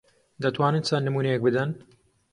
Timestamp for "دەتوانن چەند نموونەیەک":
0.41-1.41